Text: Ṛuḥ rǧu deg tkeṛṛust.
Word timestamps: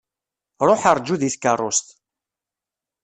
Ṛuḥ 0.67 0.81
rǧu 0.97 1.15
deg 1.21 1.31
tkeṛṛust. 1.33 1.87